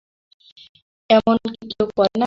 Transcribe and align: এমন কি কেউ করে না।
এমন 1.09 1.37
কি 1.45 1.63
কেউ 1.71 1.87
করে 1.97 2.09
না। 2.09 2.19